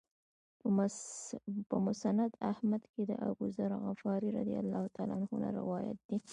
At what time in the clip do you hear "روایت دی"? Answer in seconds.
5.59-6.17